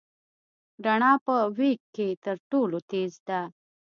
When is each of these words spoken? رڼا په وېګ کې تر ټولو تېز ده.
رڼا 0.85 1.11
په 1.25 1.35
وېګ 1.57 1.79
کې 1.95 2.07
تر 2.23 2.35
ټولو 2.49 2.77
تېز 2.89 3.13
ده. 3.27 3.41